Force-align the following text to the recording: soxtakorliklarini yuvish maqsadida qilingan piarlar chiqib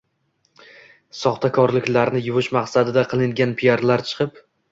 soxtakorliklarini 1.17 2.23
yuvish 2.29 2.49
maqsadida 2.57 3.05
qilingan 3.13 3.55
piarlar 3.63 4.07
chiqib 4.13 4.43